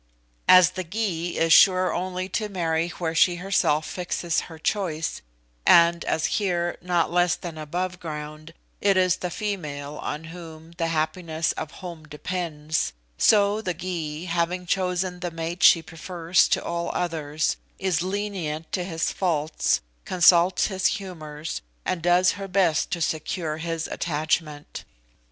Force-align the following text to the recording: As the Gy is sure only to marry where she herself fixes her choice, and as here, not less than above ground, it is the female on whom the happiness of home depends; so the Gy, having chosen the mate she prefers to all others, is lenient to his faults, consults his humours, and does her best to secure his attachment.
As 0.47 0.71
the 0.71 0.83
Gy 0.83 1.37
is 1.37 1.53
sure 1.53 1.93
only 1.93 2.27
to 2.29 2.49
marry 2.49 2.89
where 2.89 3.13
she 3.13 3.35
herself 3.35 3.85
fixes 3.85 4.39
her 4.49 4.57
choice, 4.57 5.21
and 5.63 6.03
as 6.05 6.25
here, 6.41 6.75
not 6.81 7.11
less 7.11 7.35
than 7.35 7.55
above 7.55 7.99
ground, 7.99 8.55
it 8.79 8.97
is 8.97 9.17
the 9.17 9.29
female 9.29 9.99
on 10.01 10.23
whom 10.23 10.71
the 10.79 10.87
happiness 10.87 11.51
of 11.51 11.69
home 11.69 12.07
depends; 12.07 12.93
so 13.19 13.61
the 13.61 13.75
Gy, 13.75 14.25
having 14.25 14.65
chosen 14.65 15.19
the 15.19 15.29
mate 15.29 15.61
she 15.61 15.83
prefers 15.83 16.47
to 16.47 16.63
all 16.63 16.89
others, 16.95 17.57
is 17.77 18.01
lenient 18.01 18.71
to 18.71 18.83
his 18.83 19.11
faults, 19.11 19.81
consults 20.05 20.65
his 20.65 20.87
humours, 20.87 21.61
and 21.85 22.01
does 22.01 22.31
her 22.31 22.47
best 22.47 22.89
to 22.89 23.01
secure 23.01 23.57
his 23.57 23.87
attachment. 23.87 24.83